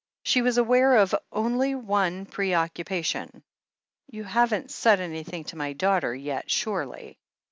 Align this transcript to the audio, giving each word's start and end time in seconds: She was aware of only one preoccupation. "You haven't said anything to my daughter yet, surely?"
She 0.23 0.41
was 0.41 0.57
aware 0.57 0.95
of 0.95 1.13
only 1.31 1.75
one 1.75 2.25
preoccupation. 2.25 3.43
"You 4.09 4.23
haven't 4.23 4.71
said 4.71 4.99
anything 4.99 5.43
to 5.43 5.55
my 5.55 5.73
daughter 5.73 6.15
yet, 6.15 6.49
surely?" 6.49 7.19